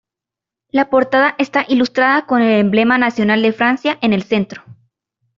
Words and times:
La 0.71 0.89
portada 0.89 1.35
está 1.37 1.63
ilustrada 1.69 2.25
con 2.25 2.41
el 2.41 2.59
Emblema 2.59 2.97
nacional 2.97 3.43
de 3.43 3.53
Francia 3.53 3.99
al 4.01 4.23
centro. 4.23 4.63